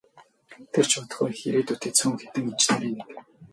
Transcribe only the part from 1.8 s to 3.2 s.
цөөн хэдэн инженерийн нэг.